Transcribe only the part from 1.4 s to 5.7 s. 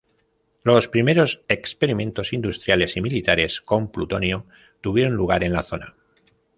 experimentos industriales y militares con plutonio tuvieron lugar en la